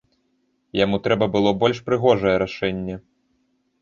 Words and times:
Яму 0.83 0.99
трэба 1.07 1.25
было 1.37 1.53
больш 1.65 1.77
прыгожае 1.91 2.33
рашэнне. 2.47 2.95